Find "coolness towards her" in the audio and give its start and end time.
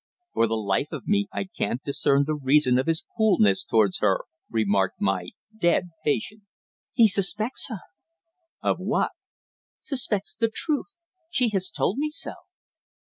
3.15-4.21